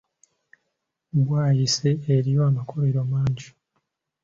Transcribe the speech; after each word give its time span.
Bwayiise 1.19 1.89
eriyo 2.13 2.41
amakolero 2.49 2.99
mangi. 3.11 3.49